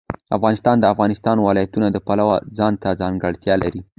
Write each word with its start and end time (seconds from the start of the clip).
افغانستان 0.37 0.75
د 0.77 0.81
د 0.83 0.91
افغانستان 0.93 1.35
ولايتونه 1.39 1.87
د 1.91 1.97
پلوه 2.07 2.35
ځانته 2.57 2.89
ځانګړتیا 3.01 3.55
لري. 3.63 3.81